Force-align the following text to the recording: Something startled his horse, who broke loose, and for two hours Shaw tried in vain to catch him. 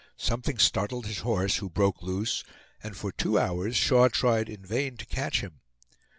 Something 0.17 0.57
startled 0.57 1.05
his 1.05 1.19
horse, 1.19 1.57
who 1.57 1.69
broke 1.69 2.01
loose, 2.01 2.43
and 2.81 2.97
for 2.97 3.11
two 3.11 3.37
hours 3.37 3.75
Shaw 3.75 4.07
tried 4.09 4.49
in 4.49 4.65
vain 4.65 4.97
to 4.97 5.05
catch 5.05 5.41
him. 5.41 5.59